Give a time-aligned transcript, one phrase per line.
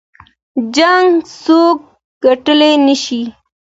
[0.75, 1.77] جـنګ څوك
[2.23, 3.21] ګټلی نه شي